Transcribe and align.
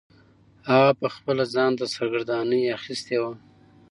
هغه 0.69 0.91
پخپله 1.01 1.43
ځان 1.53 1.71
ته 1.79 1.85
سرګرداني 1.93 2.61
اخیستې 2.77 3.17
وه. 3.21 3.33